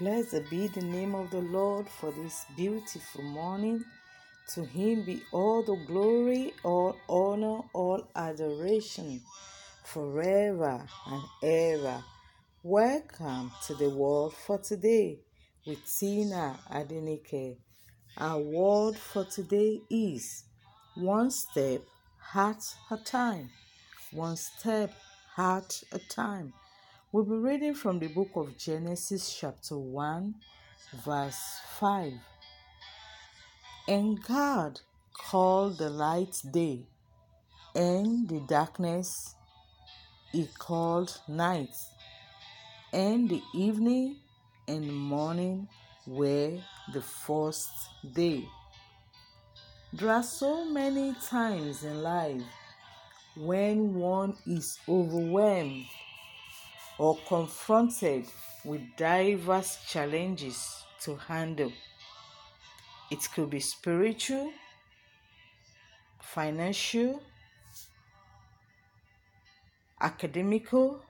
Blessed 0.00 0.50
be 0.50 0.66
the 0.66 0.80
name 0.80 1.14
of 1.14 1.30
the 1.30 1.40
Lord 1.40 1.86
for 1.88 2.10
this 2.10 2.46
beautiful 2.56 3.22
morning. 3.22 3.84
To 4.54 4.64
him 4.64 5.04
be 5.04 5.22
all 5.30 5.62
the 5.62 5.76
glory, 5.86 6.52
all 6.64 6.96
honor, 7.08 7.60
all 7.72 8.08
adoration 8.16 9.20
forever 9.84 10.84
and 11.06 11.22
ever. 11.44 12.02
Welcome 12.64 13.52
to 13.68 13.74
the 13.74 13.88
world 13.90 14.34
for 14.34 14.58
today 14.58 15.20
with 15.64 15.78
Tina 15.96 16.58
Adenike. 16.72 17.58
Our 18.18 18.40
word 18.40 18.96
for 18.96 19.24
today 19.24 19.80
is 19.88 20.42
one 20.96 21.30
step 21.30 21.82
at 22.34 22.64
a 22.90 22.96
time. 22.96 23.48
One 24.10 24.36
step 24.36 24.92
at 25.38 25.80
a 25.92 26.00
time. 26.00 26.52
We'll 27.14 27.22
be 27.22 27.36
reading 27.36 27.74
from 27.76 28.00
the 28.00 28.08
book 28.08 28.30
of 28.34 28.58
Genesis, 28.58 29.38
chapter 29.38 29.78
1, 29.78 30.34
verse 31.04 31.60
5. 31.78 32.12
And 33.86 34.20
God 34.20 34.80
called 35.12 35.78
the 35.78 35.90
light 35.90 36.34
day, 36.50 36.88
and 37.72 38.28
the 38.28 38.40
darkness 38.48 39.36
he 40.32 40.48
called 40.58 41.20
night. 41.28 41.70
And 42.92 43.28
the 43.28 43.42
evening 43.54 44.16
and 44.66 44.92
morning 44.92 45.68
were 46.08 46.58
the 46.92 47.00
first 47.00 47.70
day. 48.12 48.44
There 49.92 50.10
are 50.10 50.24
so 50.24 50.64
many 50.64 51.14
times 51.24 51.84
in 51.84 52.02
life 52.02 52.42
when 53.36 53.94
one 53.94 54.36
is 54.48 54.80
overwhelmed 54.88 55.84
or 56.98 57.18
confronted 57.26 58.26
with 58.64 58.80
diverse 58.96 59.78
challenges 59.88 60.84
to 61.00 61.16
handle. 61.16 61.72
It 63.10 63.28
could 63.34 63.50
be 63.50 63.60
spiritual, 63.60 64.52
financial, 66.20 67.22
academical. 70.00 71.02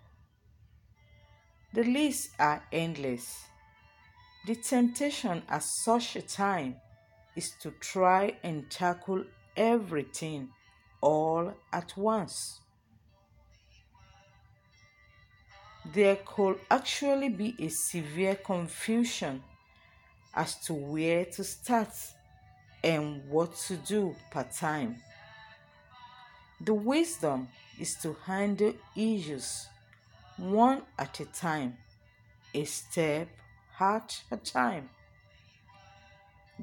The 1.73 1.85
lists 1.85 2.31
are 2.39 2.63
endless. 2.73 3.45
The 4.47 4.57
temptation 4.57 5.43
at 5.49 5.63
such 5.63 6.17
a 6.17 6.23
time 6.23 6.77
is 7.37 7.53
to 7.63 7.71
try 7.81 8.37
and 8.43 8.71
tackle 8.71 9.25
everything 9.57 10.51
all 11.01 11.55
at 11.73 11.97
once. 11.97 12.61
There 15.93 16.17
could 16.25 16.59
actually 16.71 17.29
be 17.29 17.55
a 17.59 17.69
severe 17.69 18.37
confusion 18.37 19.43
as 20.35 20.57
to 20.67 20.75
where 20.75 21.25
to 21.25 21.45
start 21.45 21.91
and 22.83 23.29
what 23.29 23.55
to 23.55 23.77
do 23.77 24.15
per 24.31 24.45
time. 24.45 24.97
The 26.61 26.75
wisdom 26.75 27.49
is 27.79 27.95
to 27.97 28.17
handle 28.25 28.75
issues 28.97 29.67
one 30.37 30.83
at 30.99 31.21
a 31.21 31.27
time, 31.27 31.77
a 32.55 32.65
step 32.65 33.29
at 33.79 34.23
a 34.31 34.37
time. 34.37 34.89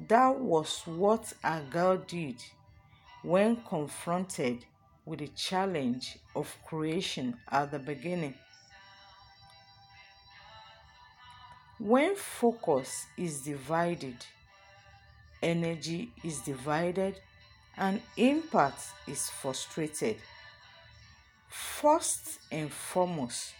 That 0.08 0.38
was 0.38 0.82
what 0.86 1.32
Agar 1.44 1.98
did 1.98 2.42
when 3.22 3.56
confronted 3.68 4.64
with 5.04 5.20
the 5.20 5.28
challenge 5.28 6.18
of 6.34 6.56
creation 6.66 7.36
at 7.50 7.70
the 7.70 7.78
beginning. 7.78 8.34
When 11.84 12.14
focus 12.14 13.06
is 13.16 13.40
divided, 13.40 14.14
energy 15.42 16.12
is 16.22 16.38
divided, 16.38 17.16
and 17.76 18.00
impact 18.16 18.84
is 19.08 19.28
frustrated. 19.28 20.18
First 21.48 22.38
and 22.52 22.70
foremost, 22.70 23.54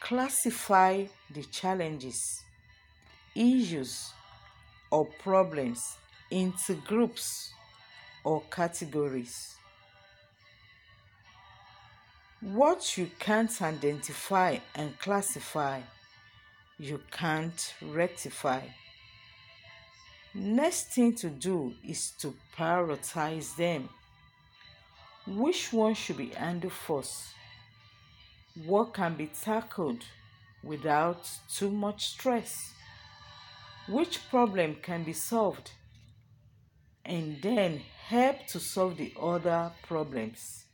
classify 0.00 1.04
the 1.28 1.42
challenges, 1.42 2.18
issues, 3.34 4.10
or 4.90 5.04
problems 5.22 5.98
into 6.30 6.76
groups 6.76 7.52
or 8.24 8.42
categories. 8.50 9.54
What 12.40 12.96
you 12.96 13.10
can't 13.18 13.60
identify 13.60 14.56
and 14.74 14.98
classify 14.98 15.82
you 16.80 16.98
can't 17.10 17.74
rectify. 17.82 18.62
Next 20.32 20.94
thing 20.94 21.14
to 21.16 21.28
do 21.28 21.74
is 21.86 22.12
to 22.20 22.32
prioritize 22.56 23.54
them. 23.54 23.90
Which 25.26 25.74
one 25.74 25.92
should 25.92 26.16
be 26.16 26.28
handled 26.28 26.72
first? 26.72 27.34
What 28.64 28.94
can 28.94 29.14
be 29.14 29.26
tackled 29.26 30.04
without 30.64 31.28
too 31.54 31.70
much 31.70 32.06
stress? 32.06 32.72
Which 33.86 34.30
problem 34.30 34.76
can 34.80 35.04
be 35.04 35.12
solved? 35.12 35.72
And 37.04 37.42
then 37.42 37.82
help 38.06 38.46
to 38.48 38.58
solve 38.58 38.96
the 38.96 39.12
other 39.20 39.72
problems. 39.86 40.64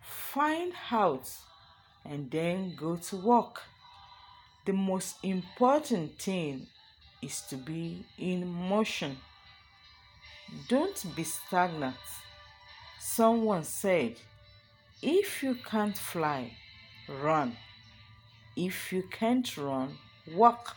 Find 0.00 0.72
out 0.90 1.28
and 2.06 2.30
then 2.30 2.74
go 2.74 2.96
to 2.96 3.16
work. 3.16 3.60
The 4.66 4.72
most 4.72 5.16
important 5.22 6.18
thing 6.18 6.66
is 7.20 7.42
to 7.50 7.56
be 7.56 8.06
in 8.18 8.48
motion. 8.48 9.18
Don't 10.68 11.04
be 11.14 11.24
stagnant. 11.24 11.96
Someone 12.98 13.64
said, 13.64 14.14
if 15.02 15.42
you 15.42 15.56
can't 15.56 15.98
fly, 15.98 16.50
run. 17.08 17.54
If 18.56 18.90
you 18.90 19.02
can't 19.10 19.54
run, 19.58 19.98
walk. 20.32 20.74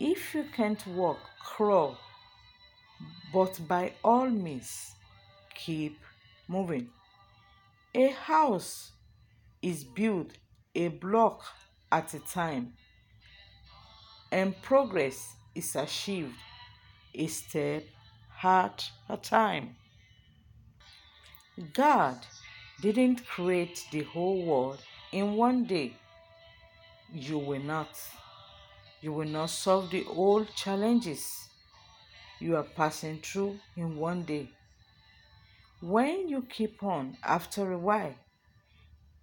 If 0.00 0.34
you 0.34 0.46
can't 0.56 0.86
walk, 0.86 1.18
crawl. 1.44 1.98
But 3.34 3.60
by 3.68 3.92
all 4.02 4.30
means, 4.30 4.94
keep 5.54 5.98
moving. 6.48 6.88
A 7.94 8.08
house 8.08 8.92
is 9.60 9.84
built 9.84 10.30
a 10.74 10.88
block 10.88 11.44
at 11.92 12.14
a 12.14 12.20
time 12.20 12.72
and 14.34 14.60
progress 14.62 15.36
is 15.54 15.76
achieved 15.76 16.34
a 17.14 17.28
step 17.28 17.84
at 18.42 18.90
a 19.08 19.16
time. 19.16 19.76
God 21.72 22.16
didn't 22.80 23.24
create 23.24 23.86
the 23.92 24.02
whole 24.02 24.44
world 24.44 24.80
in 25.12 25.36
one 25.36 25.66
day. 25.66 25.92
You 27.12 27.38
will 27.38 27.62
not. 27.62 27.96
You 29.00 29.12
will 29.12 29.28
not 29.28 29.50
solve 29.50 29.90
the 29.92 30.04
old 30.08 30.48
challenges 30.56 31.48
you 32.40 32.56
are 32.56 32.64
passing 32.64 33.18
through 33.18 33.60
in 33.76 33.96
one 33.96 34.24
day. 34.24 34.50
When 35.80 36.28
you 36.28 36.42
keep 36.42 36.82
on 36.82 37.16
after 37.22 37.70
a 37.70 37.78
while, 37.78 38.16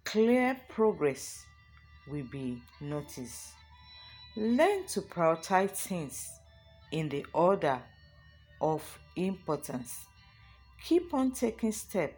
clear 0.04 0.58
progress 0.70 1.44
will 2.08 2.24
be 2.32 2.62
noticed. 2.80 3.61
Learn 4.34 4.86
to 4.86 5.02
prioritize 5.02 5.72
things 5.72 6.30
in 6.90 7.10
the 7.10 7.26
order 7.34 7.78
of 8.62 8.98
importance. 9.14 10.06
Keep 10.82 11.12
on 11.12 11.32
taking 11.32 11.72
steps. 11.72 12.14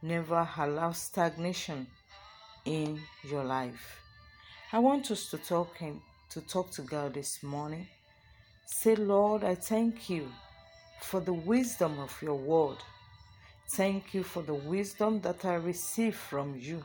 Never 0.00 0.48
allow 0.56 0.92
stagnation 0.92 1.88
in 2.64 2.98
your 3.22 3.44
life. 3.44 4.00
I 4.72 4.78
want 4.78 5.10
us 5.10 5.30
to 5.30 5.36
talk 5.36 5.76
to 6.30 6.40
talk 6.40 6.70
to 6.70 6.82
God 6.82 7.12
this 7.12 7.42
morning. 7.42 7.86
Say, 8.64 8.96
Lord, 8.96 9.44
I 9.44 9.56
thank 9.56 10.08
you 10.08 10.28
for 11.02 11.20
the 11.20 11.34
wisdom 11.34 11.98
of 11.98 12.16
your 12.22 12.36
word. 12.36 12.78
Thank 13.68 14.14
you 14.14 14.22
for 14.22 14.42
the 14.42 14.54
wisdom 14.54 15.20
that 15.20 15.44
I 15.44 15.56
receive 15.56 16.16
from 16.16 16.56
you. 16.58 16.82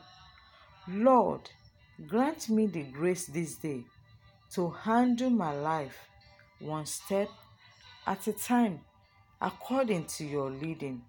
Lord, 0.89 1.49
grant 2.05 2.49
me 2.49 2.67
the 2.67 2.83
grace 2.83 3.27
this 3.27 3.55
day 3.55 3.85
to 4.53 4.69
handle 4.69 5.30
my 5.30 5.53
life 5.53 6.09
one 6.59 6.86
step 6.86 7.30
at 8.06 8.27
a 8.27 8.33
time 8.33 8.81
according 9.42 10.03
to 10.06 10.25
your 10.25 10.50
leading 10.51 11.01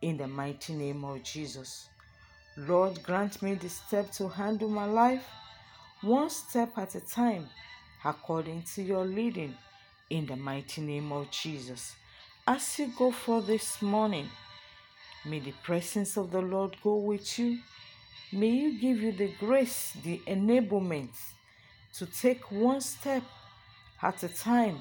in 0.00 0.16
the 0.16 0.26
mighty 0.26 0.74
name 0.74 1.04
of 1.04 1.22
Jesus. 1.24 1.88
Lord, 2.56 3.02
grant 3.02 3.42
me 3.42 3.54
the 3.54 3.68
step 3.68 4.12
to 4.12 4.28
handle 4.28 4.68
my 4.68 4.84
life 4.84 5.26
one 6.02 6.30
step 6.30 6.78
at 6.78 6.94
a 6.94 7.00
time 7.00 7.48
according 8.04 8.62
to 8.74 8.82
your 8.82 9.04
leading 9.04 9.54
in 10.10 10.26
the 10.26 10.36
mighty 10.36 10.80
name 10.80 11.10
of 11.10 11.30
Jesus. 11.32 11.96
As 12.46 12.78
you 12.78 12.92
go 12.96 13.10
for 13.10 13.42
this 13.42 13.82
morning, 13.82 14.28
may 15.24 15.40
the 15.40 15.54
presence 15.64 16.16
of 16.16 16.30
the 16.30 16.42
Lord 16.42 16.76
go 16.84 16.96
with 16.96 17.38
you. 17.38 17.58
May 18.32 18.50
you 18.50 18.78
give 18.78 19.00
you 19.00 19.12
the 19.12 19.32
grace, 19.40 19.96
the 20.04 20.20
enablement 20.26 21.10
to 21.98 22.06
take 22.06 22.50
one 22.50 22.80
step 22.80 23.22
at 24.02 24.22
a 24.22 24.28
time 24.28 24.80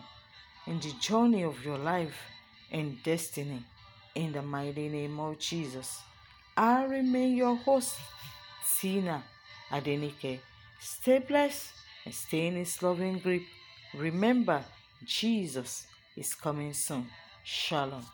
in 0.67 0.79
the 0.79 0.91
journey 0.99 1.43
of 1.43 1.63
your 1.63 1.77
life 1.77 2.17
and 2.71 3.01
destiny. 3.03 3.63
In 4.15 4.31
the 4.31 4.41
mighty 4.41 4.89
name 4.89 5.19
of 5.19 5.39
Jesus, 5.39 6.01
I 6.55 6.83
remain 6.85 7.35
your 7.35 7.55
host, 7.55 7.97
Tina 8.79 9.23
Adenike. 9.71 10.39
Stay 10.79 11.19
blessed 11.19 11.69
and 12.05 12.13
stay 12.13 12.47
in 12.47 12.55
His 12.55 12.81
loving 12.81 13.19
grip. 13.19 13.41
Remember, 13.95 14.63
Jesus 15.03 15.87
is 16.15 16.33
coming 16.35 16.73
soon. 16.73 17.07
Shalom. 17.43 18.05